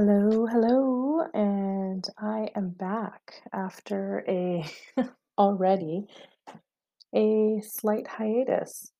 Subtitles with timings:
[0.00, 4.64] Hello, hello, and I am back after a
[5.38, 6.06] already
[7.12, 8.92] a slight hiatus.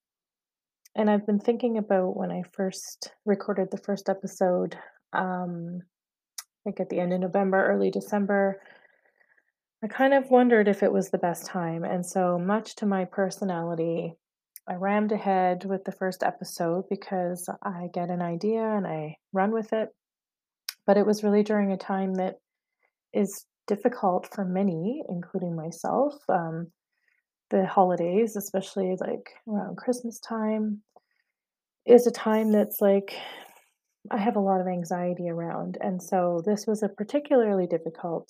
[0.97, 4.77] And I've been thinking about when I first recorded the first episode,
[5.13, 5.83] um,
[6.37, 8.59] I think at the end of November, early December.
[9.81, 11.85] I kind of wondered if it was the best time.
[11.85, 14.15] And so, much to my personality,
[14.67, 19.51] I rammed ahead with the first episode because I get an idea and I run
[19.51, 19.93] with it.
[20.89, 22.39] But it was really during a time that
[23.13, 26.15] is difficult for many, including myself.
[26.27, 26.71] Um,
[27.51, 30.81] the holidays, especially like around Christmas time,
[31.85, 33.13] is a time that's like
[34.09, 35.77] I have a lot of anxiety around.
[35.79, 38.27] And so this was a particularly difficult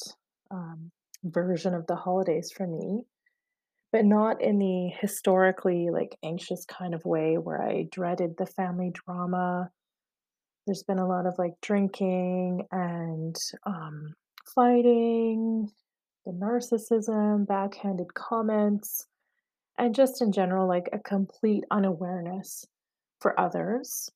[0.52, 0.91] um,
[1.23, 3.03] version of the holidays for me,
[3.94, 8.92] but not in the historically like anxious kind of way where I dreaded the family
[9.05, 9.72] drama.
[10.70, 14.14] There's been a lot of like drinking and um,
[14.53, 15.67] fighting,
[16.28, 19.08] the narcissism, backhanded comments,
[19.80, 22.67] and just in general, like a complete unawareness
[23.20, 24.11] for others,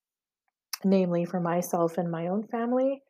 [0.84, 3.02] namely for myself and my own family,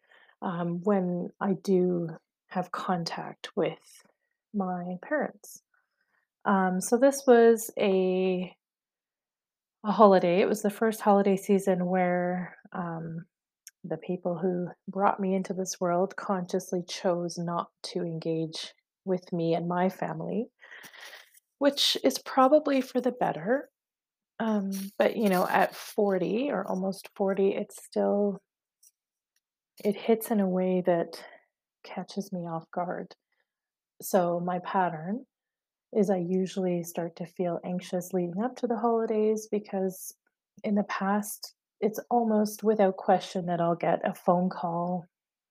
[0.41, 2.11] um, when I do
[2.47, 4.05] have contact with
[4.53, 5.63] my parents.
[6.45, 8.55] Um, so this was a
[9.83, 10.39] a holiday.
[10.39, 13.25] It was the first holiday season where um,
[13.83, 18.73] the people who brought me into this world consciously chose not to engage
[19.05, 20.47] with me and my family,
[21.59, 23.69] which is probably for the better.
[24.39, 28.41] Um, but you know, at 40 or almost 40, it's still
[29.83, 31.21] it hits in a way that
[31.83, 33.15] catches me off guard.
[34.01, 35.25] So my pattern
[35.93, 40.13] is I usually start to feel anxious leading up to the holidays because
[40.63, 45.05] in the past it's almost without question that I'll get a phone call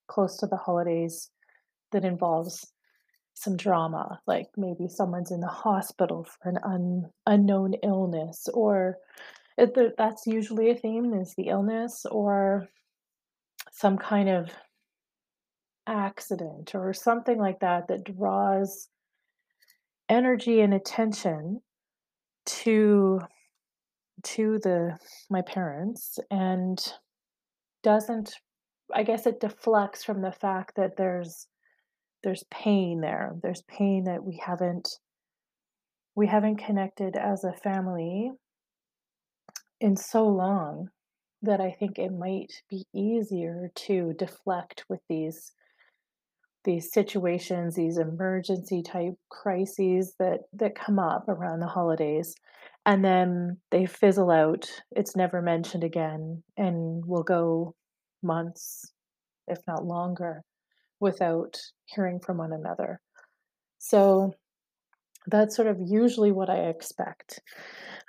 [0.09, 1.31] close to the holidays
[1.93, 2.73] that involves
[3.35, 8.97] some drama, like maybe someone's in the hospital for an un, unknown illness, or
[9.59, 12.69] it, that's usually a theme is the illness, or
[13.71, 14.51] some kind of
[15.87, 18.89] accident or something like that that draws
[20.09, 21.61] energy and attention
[22.47, 23.21] to
[24.23, 24.97] to the
[25.31, 26.93] my parents and
[27.83, 28.35] doesn't
[28.95, 31.49] I guess it deflects from the fact that there's
[32.23, 33.35] there's pain there.
[33.43, 34.89] There's pain that we haven't
[36.15, 38.31] we haven't connected as a family
[39.81, 40.89] in so long
[41.41, 45.53] that I think it might be easier to deflect with these
[46.65, 52.35] these situations, these emergency type crises that that come up around the holidays
[52.85, 54.69] and then they fizzle out.
[54.91, 57.75] It's never mentioned again and will go
[58.23, 58.93] months,
[59.47, 60.43] if not longer,
[61.01, 63.01] without hearing from one another.
[63.79, 64.35] So
[65.27, 67.41] that's sort of usually what I expect.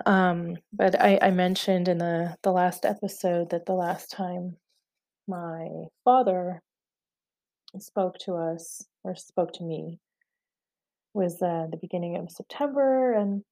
[0.06, 4.58] Um, but I, I mentioned in the, the last episode that the last time
[5.28, 5.68] my
[6.04, 6.62] father
[7.80, 10.00] spoke to us or spoke to me
[11.14, 13.44] was uh, the beginning of September, and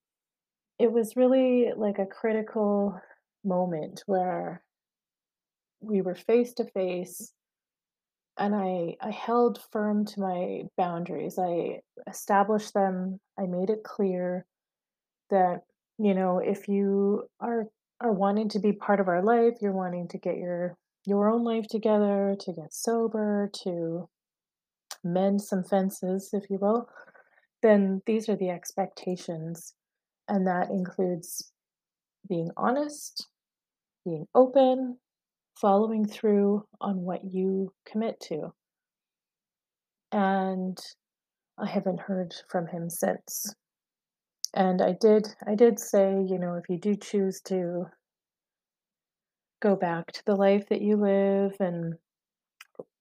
[0.81, 2.99] it was really like a critical
[3.43, 4.63] moment where
[5.79, 7.33] we were face to face
[8.37, 11.37] and I I held firm to my boundaries.
[11.37, 13.19] I established them.
[13.37, 14.45] I made it clear
[15.29, 15.61] that,
[15.99, 17.67] you know, if you are
[17.99, 20.75] are wanting to be part of our life, you're wanting to get your
[21.05, 24.09] your own life together, to get sober, to
[25.03, 26.87] mend some fences, if you will,
[27.61, 29.73] then these are the expectations.
[30.31, 31.51] And that includes
[32.29, 33.27] being honest,
[34.05, 34.97] being open,
[35.59, 38.53] following through on what you commit to.
[40.13, 40.77] And
[41.59, 43.53] I haven't heard from him since.
[44.53, 47.87] And I did I did say, you know, if you do choose to
[49.61, 51.95] go back to the life that you live and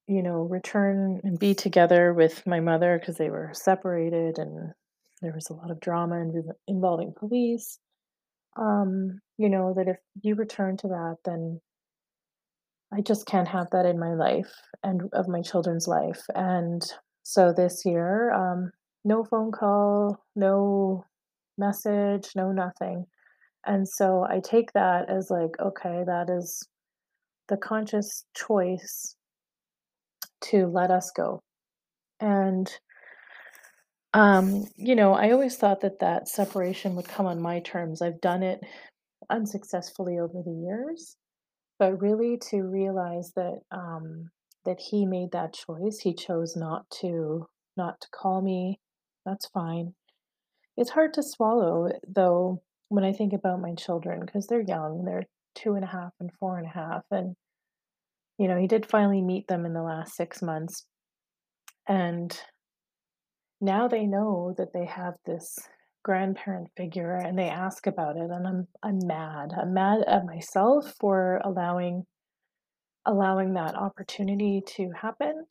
[0.09, 4.73] you know, return and be together with my mother because they were separated and
[5.23, 7.79] there was a lot of drama inv- involving police.
[8.57, 11.61] Um, you know, that if you return to that, then
[12.93, 14.53] I just can't have that in my life
[14.83, 16.23] and of my children's life.
[16.35, 16.83] And
[17.23, 18.73] so this year, um,
[19.05, 21.05] no phone call, no
[21.57, 23.07] message, no nothing.
[23.67, 26.67] And so I take that as like, okay, that is
[27.49, 29.15] the conscious choice
[30.43, 31.43] to let us go.
[32.21, 32.71] And
[34.13, 38.03] um, you know, I always thought that that separation would come on my terms.
[38.03, 38.61] I've done it
[39.31, 41.17] unsuccessfully over the years,
[41.79, 44.31] but really to realize that um,
[44.65, 46.01] that he made that choice.
[46.03, 47.47] He chose not to
[47.77, 48.81] not to call me.
[49.25, 49.95] That's fine.
[50.77, 55.05] It's hard to swallow, though, when I think about my children because they're young.
[55.05, 57.37] They're two and a half and four and a half, and
[58.39, 60.85] you know, he did finally meet them in the last six months,
[61.87, 62.37] and
[63.61, 65.59] now they know that they have this
[66.03, 69.51] grandparent figure and they ask about it and I'm I'm mad.
[69.57, 72.05] I'm mad at myself for allowing
[73.07, 75.45] allowing that opportunity to happen.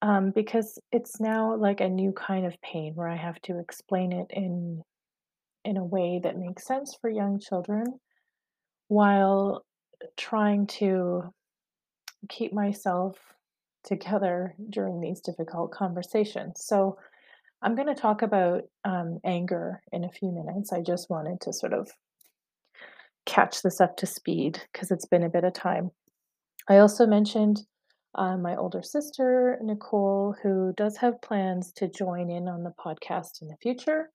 [0.00, 4.12] Um, because it's now like a new kind of pain where I have to explain
[4.12, 4.82] it in
[5.64, 7.84] in a way that makes sense for young children
[8.88, 9.64] while
[10.16, 11.22] trying to
[12.28, 13.16] keep myself
[13.84, 16.64] together during these difficult conversations.
[16.64, 16.98] So
[17.62, 20.72] I'm going to talk about um, anger in a few minutes.
[20.72, 21.90] I just wanted to sort of
[23.24, 25.90] catch this up to speed because it's been a bit of time.
[26.68, 27.60] I also mentioned
[28.14, 33.42] uh, my older sister, Nicole, who does have plans to join in on the podcast
[33.42, 34.10] in the future.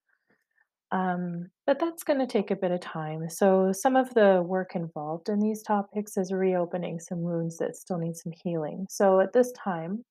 [0.90, 3.28] Um, but that's going to take a bit of time.
[3.28, 7.98] So, some of the work involved in these topics is reopening some wounds that still
[7.98, 8.86] need some healing.
[8.88, 10.04] So, at this time,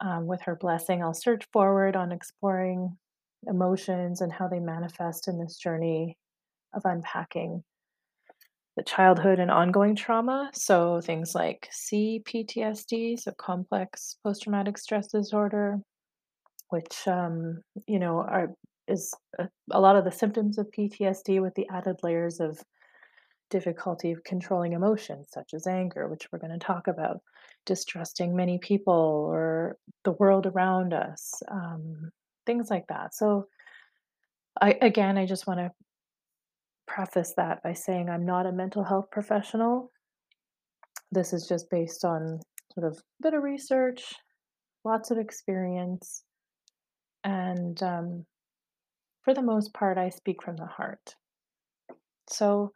[0.00, 2.96] um, with her blessing, I'll search forward on exploring
[3.46, 6.16] emotions and how they manifest in this journey
[6.74, 7.62] of unpacking
[8.76, 10.50] the childhood and ongoing trauma.
[10.54, 15.80] So things like CPTSD, so complex post traumatic stress disorder,
[16.70, 18.54] which um, you know are
[18.88, 22.58] is a, a lot of the symptoms of PTSD with the added layers of
[23.50, 27.20] difficulty of controlling emotions such as anger, which we're going to talk about,
[27.66, 32.10] distrusting many people or the world around us, um,
[32.46, 33.14] things like that.
[33.14, 33.46] So,
[34.60, 35.70] I again, I just want to
[36.86, 39.92] preface that by saying I'm not a mental health professional.
[41.12, 42.40] This is just based on
[42.74, 44.14] sort of a bit of research,
[44.84, 46.24] lots of experience,
[47.24, 48.26] and um,
[49.28, 51.14] for the most part, I speak from the heart.
[52.30, 52.72] So,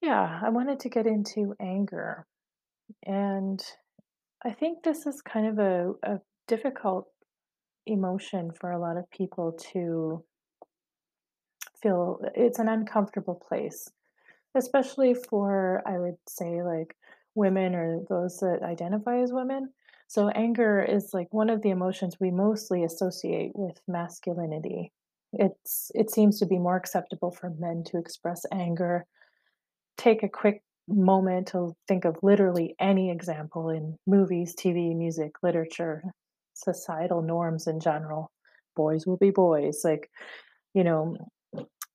[0.00, 2.28] yeah, I wanted to get into anger.
[3.04, 3.60] And
[4.44, 7.08] I think this is kind of a, a difficult
[7.88, 10.22] emotion for a lot of people to
[11.82, 12.20] feel.
[12.36, 13.90] It's an uncomfortable place,
[14.54, 16.94] especially for, I would say, like
[17.34, 19.70] women or those that identify as women.
[20.06, 24.92] So, anger is like one of the emotions we mostly associate with masculinity.
[25.32, 29.06] It's it seems to be more acceptable for men to express anger
[30.00, 36.02] take a quick moment to think of literally any example in movies, TV, music, literature,
[36.54, 38.30] societal norms in general.
[38.74, 39.82] Boys will be boys.
[39.84, 40.10] Like,
[40.74, 41.16] you know,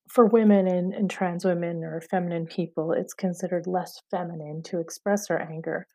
[0.08, 5.30] for women and, and trans women or feminine people, it's considered less feminine to express
[5.30, 5.88] our anger.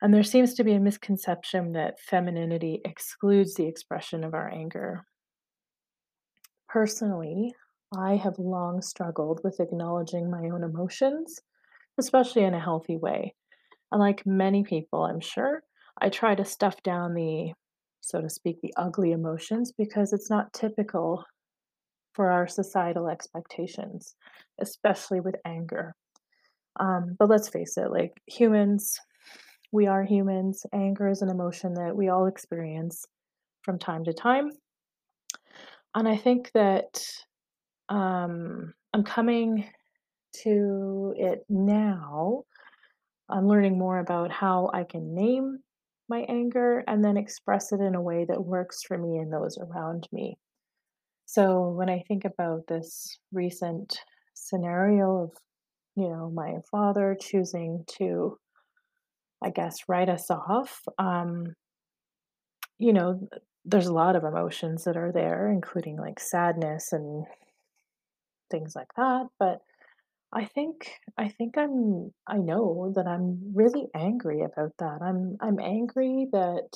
[0.00, 5.04] And there seems to be a misconception that femininity excludes the expression of our anger.
[6.68, 7.54] Personally,
[7.96, 11.40] I have long struggled with acknowledging my own emotions,
[11.98, 13.34] especially in a healthy way.
[13.92, 15.62] And like many people, I'm sure,
[16.00, 17.52] I try to stuff down the,
[18.00, 21.24] so to speak, the ugly emotions because it's not typical
[22.14, 24.16] for our societal expectations,
[24.60, 25.94] especially with anger.
[26.80, 28.98] Um, but let's face it, like humans,
[29.72, 30.64] we are humans.
[30.72, 33.04] Anger is an emotion that we all experience
[33.62, 34.50] from time to time.
[35.96, 37.02] And I think that
[37.88, 39.66] um, I'm coming
[40.42, 42.44] to it now.
[43.30, 45.60] I'm learning more about how I can name
[46.10, 49.56] my anger and then express it in a way that works for me and those
[49.58, 50.36] around me.
[51.24, 53.98] So when I think about this recent
[54.34, 55.30] scenario of,
[55.96, 58.38] you know, my father choosing to,
[59.42, 61.54] I guess, write us off, um,
[62.78, 63.26] you know,
[63.66, 67.26] there's a lot of emotions that are there, including like sadness and
[68.50, 69.26] things like that.
[69.38, 69.60] But
[70.32, 75.02] I think I think I'm I know that I'm really angry about that.
[75.02, 76.68] I'm I'm angry that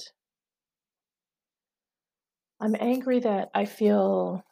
[2.61, 4.43] I'm angry that I feel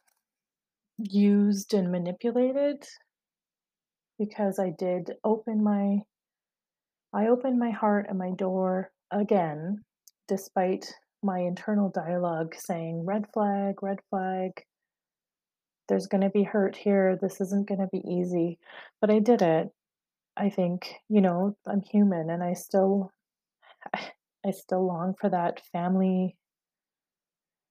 [0.98, 2.84] used and manipulated
[4.18, 5.98] because I did open my
[7.12, 9.84] I opened my heart and my door again
[10.28, 14.62] despite my internal dialogue saying red flag, red flag,
[15.88, 17.18] there's going to be hurt here.
[17.20, 18.58] This isn't going to be easy.
[19.00, 19.68] But I did it.
[20.36, 23.12] I think, you know, I'm human and I still
[24.46, 26.36] I still long for that family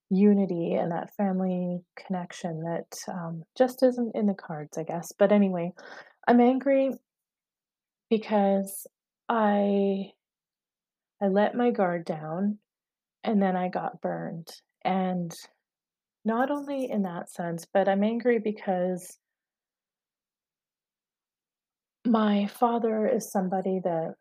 [0.10, 5.12] unity and that family connection that um, just isn't in the cards, I guess.
[5.18, 5.74] But anyway,
[6.28, 6.92] I'm angry
[8.10, 8.88] because
[9.30, 10.12] I
[11.22, 12.60] I let my guard down
[13.28, 14.48] and then I got burned.
[14.86, 15.36] And
[16.24, 19.18] not only in that sense, but I'm angry because
[22.06, 24.14] my father is somebody that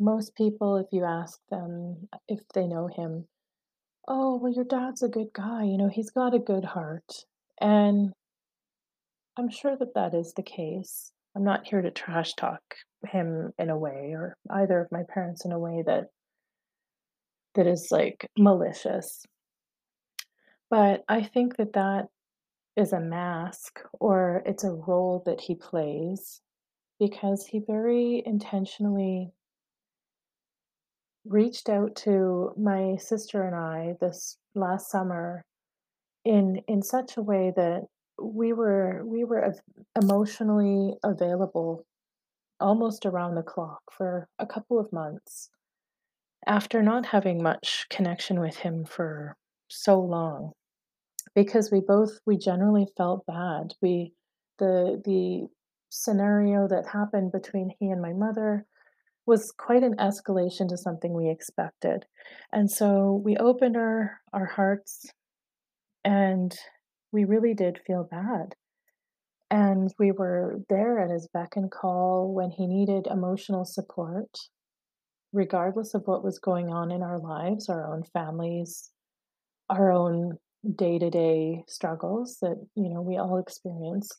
[0.00, 3.26] most people, if you ask them if they know him,
[4.06, 5.64] oh, well, your dad's a good guy.
[5.64, 7.24] You know, he's got a good heart.
[7.60, 8.12] And
[9.36, 11.12] I'm sure that that is the case.
[11.36, 12.62] I'm not here to trash talk
[13.06, 16.06] him in a way or either of my parents in a way that
[17.58, 19.26] that is like malicious.
[20.70, 22.06] But I think that that
[22.76, 26.40] is a mask or it's a role that he plays
[27.00, 29.32] because he very intentionally
[31.24, 35.44] reached out to my sister and I this last summer
[36.24, 37.82] in in such a way that
[38.22, 39.52] we were we were
[40.00, 41.84] emotionally available
[42.60, 45.50] almost around the clock for a couple of months
[46.46, 49.36] after not having much connection with him for
[49.68, 50.52] so long
[51.34, 53.74] because we both we generally felt bad.
[53.82, 54.12] We
[54.58, 55.48] the the
[55.90, 58.66] scenario that happened between he and my mother
[59.26, 62.06] was quite an escalation to something we expected.
[62.52, 65.06] And so we opened our our hearts
[66.04, 66.56] and
[67.12, 68.54] we really did feel bad.
[69.50, 74.28] And we were there at his beck and call when he needed emotional support
[75.32, 78.90] regardless of what was going on in our lives our own families
[79.70, 80.38] our own
[80.76, 84.10] day-to-day struggles that, you know, we all experience.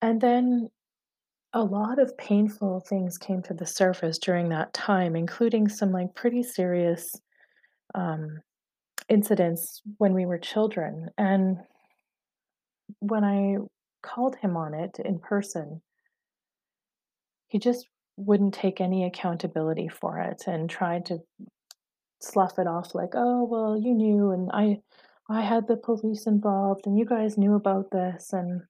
[0.00, 0.68] And then
[1.52, 6.14] a lot of painful things came to the surface during that time, including some like
[6.14, 7.10] pretty serious
[7.94, 8.38] um,
[9.08, 11.08] incidents when we were children.
[11.18, 11.58] And
[13.00, 13.56] when I
[14.02, 15.82] called him on it in person,
[17.48, 17.88] he just
[18.18, 21.20] wouldn't take any accountability for it and tried to
[22.20, 24.82] slough it off like, "Oh, well, you knew and I
[25.28, 28.62] I had the police involved and you guys knew about this." And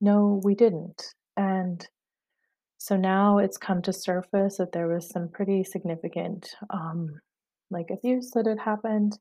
[0.00, 1.14] no, we didn't.
[1.36, 1.86] And
[2.78, 7.20] so now it's come to surface that there was some pretty significant um
[7.70, 9.18] like abuse that had happened.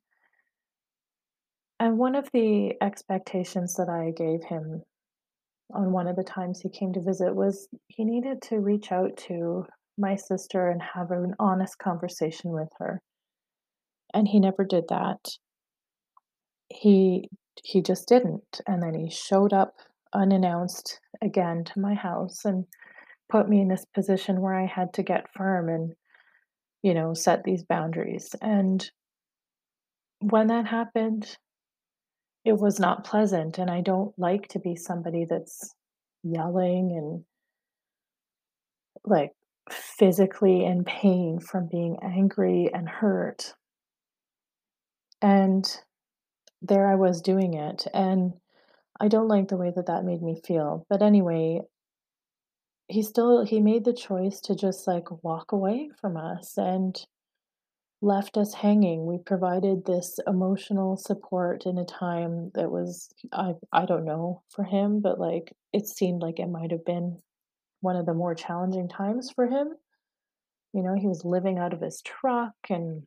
[1.80, 4.84] And one of the expectations that I gave him
[5.74, 9.18] on one of the times he came to visit was he needed to reach out
[9.18, 9.66] to
[9.98, 13.02] my sister and have an honest conversation with her.
[14.14, 15.20] And he never did that.
[16.70, 17.30] He
[17.64, 19.76] he just didn't, and then he showed up
[20.14, 22.66] unannounced again to my house and
[23.30, 25.94] put me in this position where I had to get firm and,
[26.82, 28.90] you know, set these boundaries, and
[30.20, 31.38] when that happened,
[32.46, 35.76] it was not pleasant, and I don't like to be somebody that's
[36.24, 37.26] yelling and,
[39.06, 39.34] like,
[39.70, 43.54] physically in pain from being angry and hurt,
[45.22, 45.80] and
[46.62, 48.34] there I was doing it, and
[49.00, 51.62] I don't like the way that that made me feel, but anyway,
[52.88, 57.06] he still he made the choice to just, like, walk away from us and
[58.04, 59.06] left us hanging.
[59.06, 64.64] We provided this emotional support in a time that was I I don't know for
[64.64, 67.20] him, but, like, it seemed like it might have been
[67.82, 69.70] one of the more challenging times for him.
[70.74, 73.04] You know, he was living out of his truck and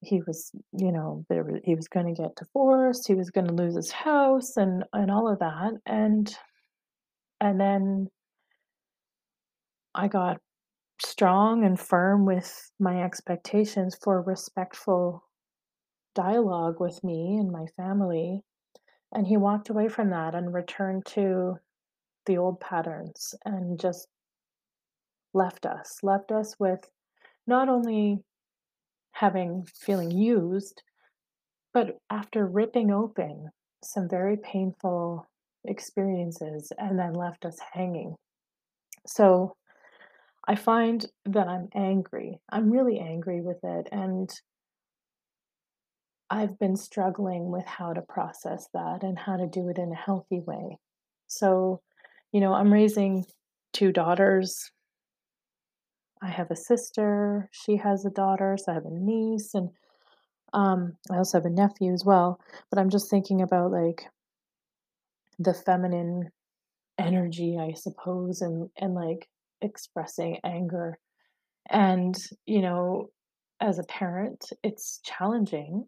[0.00, 3.76] he was, you know, there wa he was gonna get divorced, he was gonna lose
[3.76, 6.34] his house and and all of that, and
[7.40, 8.08] and then
[9.94, 10.40] I got
[11.00, 15.24] strong and firm with my expectations for respectful
[16.14, 18.42] dialogue with me and my family,
[19.12, 21.56] and he walked away from that and returned to
[22.26, 24.06] the old patterns and just
[25.34, 25.98] left us.
[26.02, 26.88] Left us with
[27.46, 28.22] not only
[29.12, 30.82] having feeling used,
[31.72, 33.50] but after ripping open
[33.82, 35.26] some very painful
[35.64, 38.14] experiences and then left us hanging.
[39.06, 39.56] So,
[40.46, 42.40] I find that I'm angry.
[42.48, 44.30] I'm really angry with it, and
[46.30, 49.96] I've been struggling with how to process that and how to do it in a
[49.96, 50.78] healthy way.
[51.28, 51.82] So,
[52.32, 53.24] you know, I'm raising
[53.72, 54.72] 2 daughters.
[56.22, 59.70] I have a sister, she has a daughter, so I have a niece, and,
[60.54, 64.08] um, I also have a nephew as well, but I'm just thinking about, like,
[65.38, 66.30] the feminine
[66.98, 69.28] energy, I suppose, and and, like,
[69.62, 70.98] expressing anger,
[71.70, 72.16] and,
[72.46, 73.10] you know,
[73.60, 75.86] as a parent, it's challenging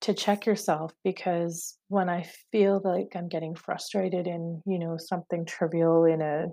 [0.00, 5.44] to check yourself because when I feel like I'm getting frustrated in, you know, something
[5.44, 6.46] trivial in a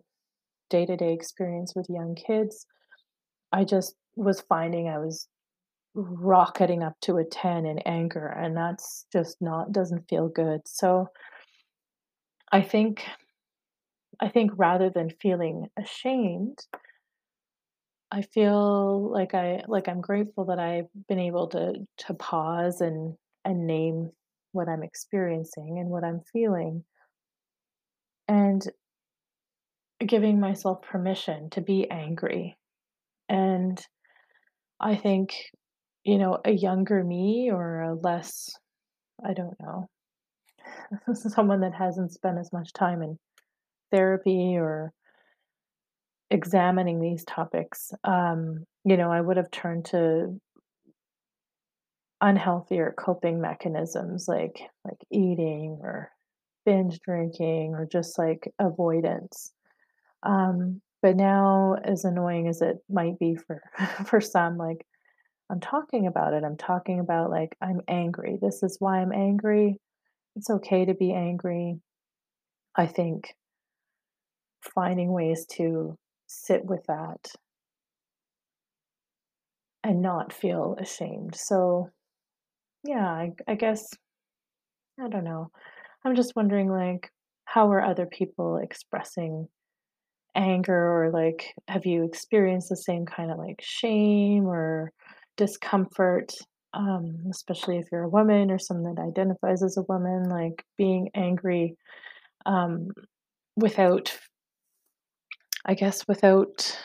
[0.71, 2.65] day-to-day experience with young kids,
[3.51, 5.27] I just was finding I was
[5.93, 10.61] rocketing up to a 10 in anger, and that's just not doesn't feel good.
[10.65, 11.07] So
[12.51, 13.05] I think
[14.19, 16.59] I think rather than feeling ashamed,
[18.11, 23.15] I feel like I like I'm grateful that I've been able to to pause and
[23.43, 24.11] and name
[24.51, 26.83] what I'm experiencing and what I'm feeling
[28.27, 28.65] and
[30.05, 32.57] giving myself permission to be angry.
[33.29, 33.79] And
[34.79, 35.35] I think,
[36.03, 38.49] you know, a younger me or a less,
[39.23, 39.89] I don't know,
[41.13, 43.17] someone that hasn't spent as much time in
[43.95, 44.91] therapy or
[46.29, 50.39] examining these topics, um, you know, I would have turned to
[52.21, 56.11] unhealthier coping mechanisms like like eating or
[56.65, 59.53] binge drinking or just like avoidance.
[60.23, 63.61] Um, but now, as annoying as it might be for
[64.05, 64.85] for some, like
[65.49, 66.43] I'm talking about it.
[66.43, 68.39] I'm talking about like I'm angry.
[68.41, 69.79] This is why I'm angry.
[70.35, 71.79] It's okay to be angry.
[72.75, 73.33] I think
[74.73, 77.31] finding ways to sit with that
[79.83, 81.35] and not feel ashamed.
[81.35, 81.89] So,
[82.83, 83.87] yeah, I, I guess,
[84.99, 85.51] I don't know.
[86.03, 87.09] I'm just wondering, like,
[87.45, 89.47] how are other people expressing
[90.35, 94.91] anger or like have you experienced the same kind of like shame or
[95.37, 96.33] discomfort
[96.73, 101.09] um, especially if you're a woman or someone that identifies as a woman like being
[101.15, 101.77] angry
[102.45, 102.89] um,
[103.55, 104.13] without
[105.65, 106.77] i guess without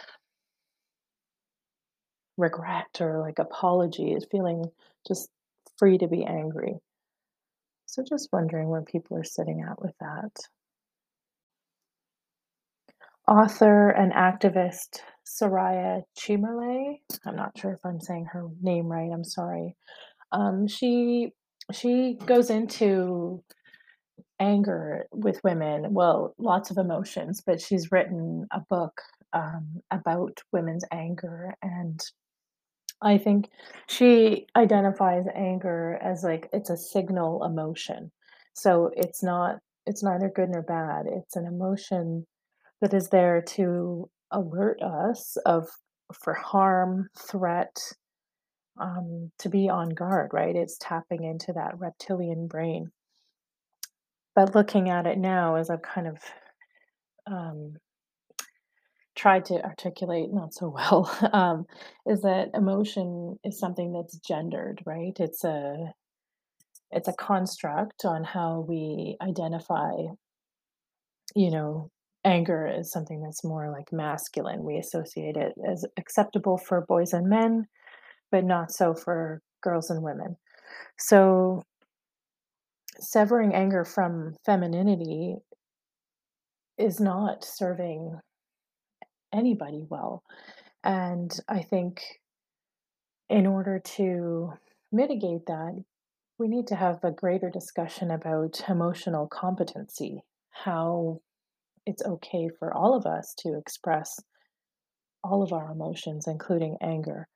[2.36, 4.64] regret or like apology is feeling
[5.06, 5.28] just
[5.78, 6.78] free to be angry
[7.86, 10.32] so just wondering where people are sitting at with that
[13.30, 17.00] author and activist Soraya Chemaly.
[17.24, 19.10] I'm not sure if I'm saying her name right.
[19.12, 19.76] I'm sorry.
[20.32, 21.32] Um, she
[21.72, 23.42] she goes into
[24.40, 25.92] anger with women.
[25.92, 29.00] Well, lots of emotions, but she's written a book
[29.32, 32.00] um, about women's anger, and
[33.02, 33.48] I think
[33.88, 38.10] she identifies anger as like it's a signal emotion.
[38.54, 41.06] So it's not it's neither good nor bad.
[41.06, 42.26] It's an emotion
[42.80, 45.68] that is there to alert us of
[46.12, 47.76] for harm, threat,
[48.80, 50.56] um, to be on guard, right?
[50.56, 52.90] It's tapping into that reptilian brain.
[54.40, 56.16] But looking at it now, as I've kind of
[57.26, 57.74] um,
[59.14, 61.66] tried to articulate not so well, um,
[62.06, 65.12] is that emotion is something that's gendered, right?
[65.18, 65.92] It's a
[66.90, 69.92] it's a construct on how we identify
[71.36, 71.90] you know,
[72.24, 74.64] anger is something that's more like masculine.
[74.64, 77.66] We associate it as acceptable for boys and men,
[78.32, 80.36] but not so for girls and women.
[80.98, 81.62] So,
[83.00, 85.36] severing anger from femininity
[86.78, 88.18] is not serving
[89.32, 90.22] anybody well.
[90.82, 92.02] And I think
[93.28, 94.52] in order to
[94.90, 95.84] mitigate that,
[96.38, 101.20] we need to have a greater discussion about emotional competency, how
[101.86, 104.18] it's okay for all of us to express
[105.22, 107.28] all of our emotions, including anger.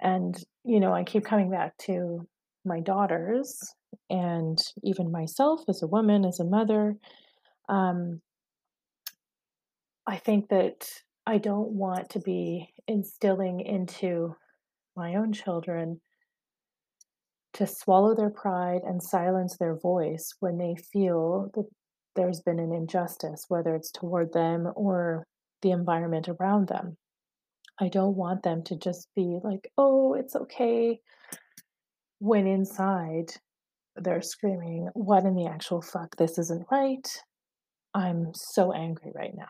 [0.00, 2.26] And, you know, I keep coming back to
[2.66, 3.74] my daughters
[4.10, 6.96] and even myself as a woman, as a mother.
[7.68, 8.20] Um,
[10.06, 10.88] I think that
[11.26, 14.36] I don't want to be instilling into
[14.96, 16.00] my own children
[17.54, 21.64] to swallow their pride and silence their voice when they feel that
[22.14, 25.26] there's been an injustice, whether it's toward them or
[25.62, 26.96] the environment around them.
[27.80, 31.00] I don't want them to just be like, oh, it's okay,
[32.18, 33.32] when inside
[33.96, 36.16] they're screaming, what in the actual fuck?
[36.16, 37.06] This isn't right.
[37.94, 39.48] I'm so angry right now.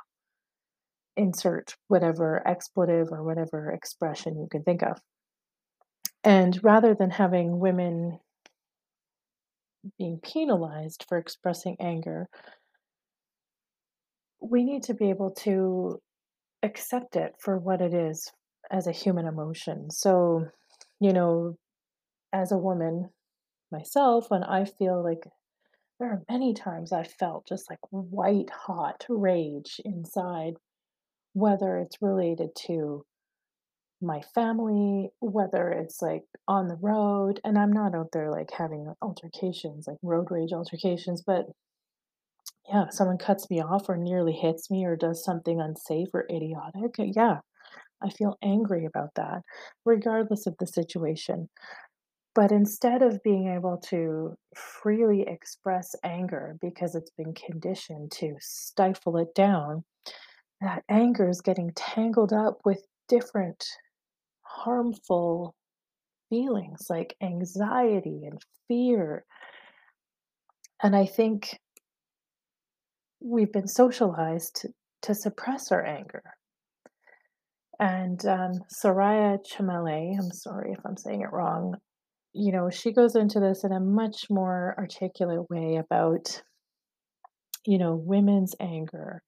[1.17, 4.99] Insert whatever expletive or whatever expression you can think of.
[6.23, 8.19] And rather than having women
[9.99, 12.29] being penalized for expressing anger,
[14.41, 16.01] we need to be able to
[16.63, 18.31] accept it for what it is
[18.71, 19.91] as a human emotion.
[19.91, 20.47] So,
[21.01, 21.57] you know,
[22.37, 23.11] as a woman
[23.73, 25.29] myself, when I feel like
[25.99, 30.57] there are many times I've felt just like white hot rage inside,
[31.35, 33.05] whether it's related to
[34.01, 38.93] my family, whether it's like on the road, and I'm not out there like having
[39.03, 41.47] altercations, like road rage altercations, but
[42.69, 46.27] Yeah, if someone cuts me off or nearly hits me or does something unsafe or
[46.31, 47.41] idiotic, yeah,
[48.03, 49.43] I feel angry about that,
[49.85, 51.51] regardless of the situation.
[52.37, 59.17] But instead of being able to freely express anger because it's been conditioned to stifle
[59.17, 59.85] it down,
[60.61, 63.65] that anger is getting tangled up with different
[64.43, 65.55] harmful
[66.29, 69.25] feelings like anxiety and fear.
[70.83, 71.59] And I think
[73.19, 74.69] we've been socialized to,
[75.03, 76.23] to suppress our anger.
[77.81, 81.77] And um, Soraya Chemaly, I'm sorry if I'm saying it wrong,
[82.37, 86.43] you know, she goes into this in a much more articulate way about,
[87.67, 89.23] you know, women's anger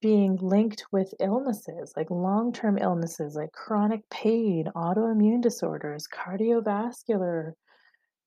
[0.00, 7.52] being linked with illnesses, like long-term illnesses, like chronic pain, autoimmune disorders, cardiovascular,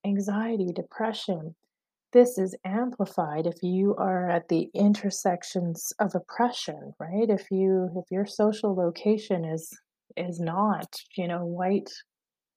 [0.06, 1.56] anxiety, depression.
[2.12, 7.30] This is amplified if you are at the intersections of oppression, right?
[7.30, 9.72] If you if your social location is
[10.18, 11.90] is not, you know, white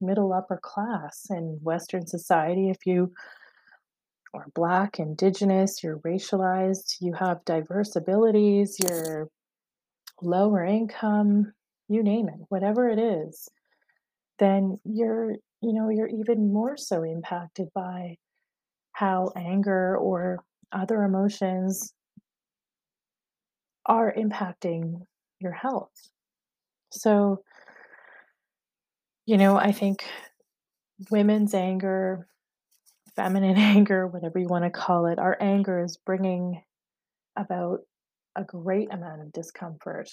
[0.05, 3.13] middle upper class in Western society, if you
[4.35, 9.29] are Black, Indigenous, you're racialized, you have diverse abilities, you're
[10.21, 11.53] lower income,
[11.89, 13.49] you name it, whatever it is,
[14.39, 18.17] then you're, you know, you're even more so impacted by
[18.93, 21.93] how anger or other emotions
[23.87, 25.07] are impacting
[25.41, 26.11] your health.
[26.91, 27.43] So,
[29.27, 30.05] you know, I think
[31.11, 32.27] women's anger,
[33.17, 36.63] feminine anger, whatever you want to call it, our anger is bringing
[37.37, 37.81] about
[38.37, 40.11] a great amount of discomfort.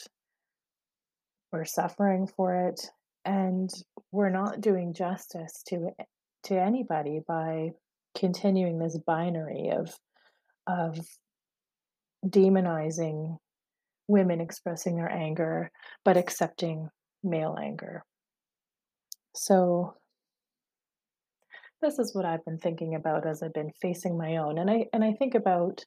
[1.51, 2.89] We're suffering for it,
[3.25, 3.69] and
[4.11, 5.89] we're not doing justice to
[6.43, 7.71] to anybody by
[8.17, 9.93] continuing this binary of
[10.67, 10.99] of
[12.25, 13.37] demonizing
[14.07, 15.71] women expressing their anger
[16.05, 16.89] but accepting
[17.23, 18.03] male anger.
[19.33, 19.95] So
[21.81, 24.85] this is what I've been thinking about as I've been facing my own and I
[24.93, 25.83] and I think about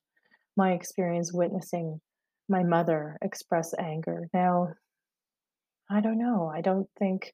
[0.56, 2.00] my experience witnessing
[2.48, 4.28] my mother express anger.
[4.32, 4.74] Now,
[5.90, 6.50] I don't know.
[6.52, 7.32] I don't think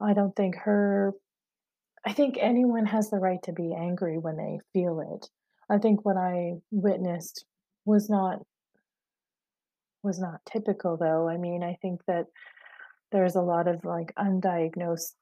[0.00, 1.12] I don't think her
[2.06, 5.28] I think anyone has the right to be angry when they feel it.
[5.68, 7.44] I think what I witnessed
[7.84, 8.40] was not
[10.02, 11.28] was not typical though.
[11.28, 12.26] I mean, I think that
[13.12, 15.14] there's a lot of like undiagnosed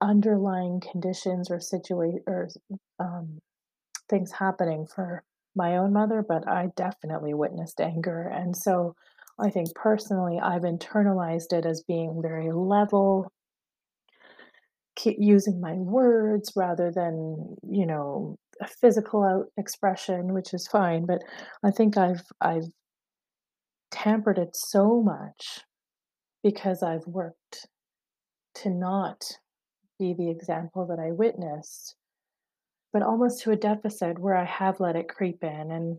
[0.00, 2.48] underlying conditions or situa or
[2.98, 3.38] um,
[4.08, 5.22] things happening for
[5.54, 8.22] my own mother, but I definitely witnessed anger.
[8.22, 8.94] And so
[9.38, 13.30] I think personally, I've internalized it as being very level,
[15.04, 21.06] using my words rather than, you know, a physical out expression, which is fine.
[21.06, 21.22] But
[21.64, 22.68] I think I've I've
[23.90, 25.60] tempered it so much
[26.42, 27.66] because I've worked
[28.56, 29.24] to not
[29.98, 31.96] be the example that I witnessed
[32.92, 35.98] but almost to a deficit where I have let it creep in and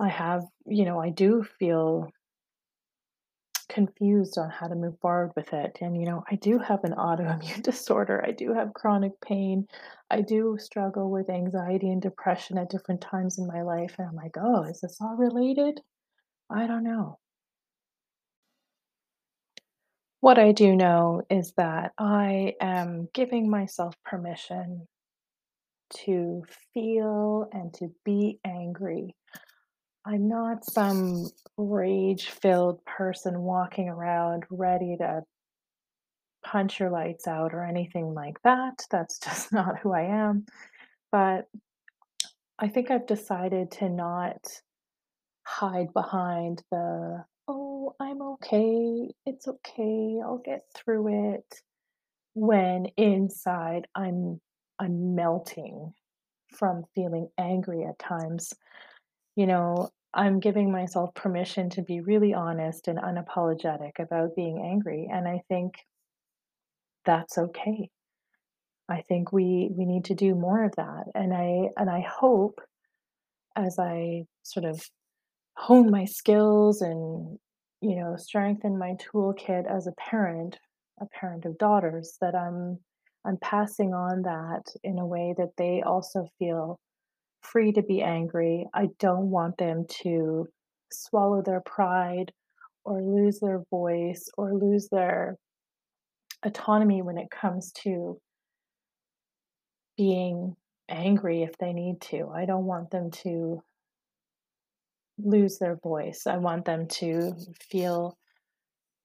[0.00, 2.10] I have, you know, I do feel
[3.68, 5.78] confused on how to move forward with it.
[5.80, 8.22] And, you know, I do have an autoimmune disorder.
[8.26, 9.66] I do have chronic pain.
[10.10, 13.94] I do struggle with anxiety and depression at different times in my life.
[13.98, 15.80] And I'm like, oh, is this all related?
[16.50, 17.18] I don't know.
[20.22, 24.88] What I do know is that I am giving myself permission
[26.06, 29.14] to feel and to be angry
[30.04, 35.22] I'm not some rage-filled person walking around ready to
[36.44, 38.84] punch your lights out or anything like that.
[38.90, 40.46] That's just not who I am.
[41.12, 41.46] But
[42.58, 44.44] I think I've decided to not
[45.44, 49.08] hide behind the, oh, I'm okay.
[49.26, 50.20] It's okay.
[50.24, 51.62] I'll get through it.
[52.34, 54.40] When inside I'm
[54.78, 55.92] I'm melting
[56.52, 58.52] from feeling angry at times.
[59.36, 65.08] You know, I'm giving myself permission to be really honest and unapologetic about being angry,
[65.12, 65.74] and I think
[67.04, 67.90] that's okay.
[68.88, 72.60] I think we we need to do more of that, and I and I hope
[73.56, 74.82] as I sort of
[75.56, 77.38] hone my skills and,
[77.80, 80.58] you know, strengthen my toolkit as a parent,
[81.00, 82.78] a parent of daughters, that I'm
[83.24, 86.80] I'm passing on that in a way that they also feel
[87.42, 88.66] free to be angry.
[88.74, 90.48] I don't want them to
[90.92, 92.32] swallow their pride
[92.84, 95.36] or lose their voice or lose their
[96.44, 98.20] autonomy when it comes to
[99.96, 100.56] being
[100.88, 102.28] angry if they need to.
[102.34, 103.62] I don't want them to
[105.24, 106.22] lose their voice.
[106.26, 107.34] I want them to
[107.70, 108.16] feel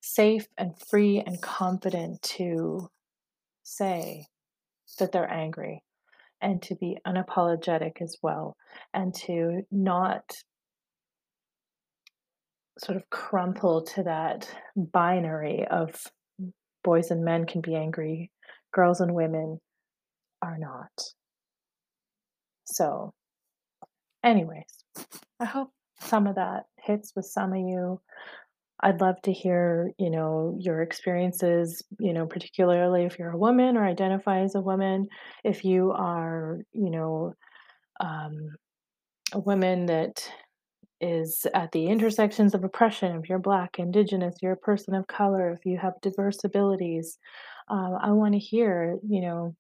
[0.02, 2.90] safe and free and confident to
[3.64, 4.26] say
[5.00, 5.84] that they're angry
[6.42, 8.56] and to be unapologetic as well
[8.94, 10.24] and to not
[12.80, 16.00] sort of crumple to that binary of
[16.84, 18.32] boys and men can be angry,
[18.72, 19.60] girls and women
[20.42, 20.92] are not.
[22.66, 23.14] So,
[24.24, 24.86] anyways,
[25.40, 28.02] I hope some of that hits with some of you.
[28.80, 33.76] I'd love to hear, you know, your experiences, you know, particularly if you're a woman
[33.76, 35.08] or identify as a woman,
[35.44, 37.34] if you are, you know,
[38.00, 38.50] um,
[39.34, 40.30] a woman that
[41.02, 45.52] is at the intersections of oppression, if you're Black, Indigenous, you're a person of color,
[45.52, 47.18] if you have diverse abilities,
[47.70, 49.56] um, I want to hear, you know,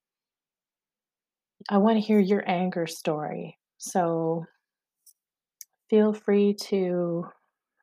[1.69, 3.57] I want to hear your anger story.
[3.77, 4.45] So
[5.89, 7.25] feel free to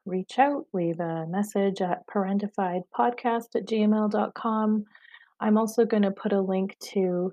[0.06, 4.84] reach out, leave a message at parentifiedpodcast at gmail.com.
[5.40, 7.32] I'm also going to put a link to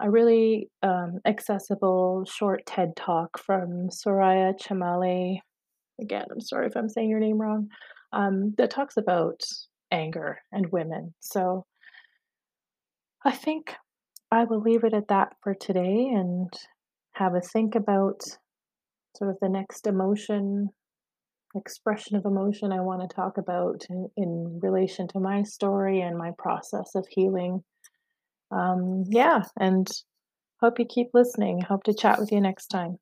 [0.00, 5.38] a really um, accessible short TED talk from Soraya Chemaly.
[6.00, 7.68] Again, I'm sorry if I'm saying your name wrong,
[8.12, 9.40] um, that talks about
[9.90, 11.14] anger and women.
[11.20, 11.66] So
[13.24, 13.74] I think
[14.30, 16.52] I will leave it at that for today and
[17.12, 18.22] have a think about
[19.16, 20.70] sort of the next emotion
[21.54, 26.16] expression of emotion I want to talk about in, in relation to my story and
[26.16, 27.62] my process of healing.
[28.50, 29.86] Um, yeah, and
[30.60, 31.60] hope you keep listening.
[31.60, 32.98] Hope to chat with you next time.